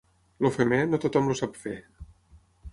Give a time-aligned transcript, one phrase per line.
[0.43, 1.77] El femer, no tothom el sap fer.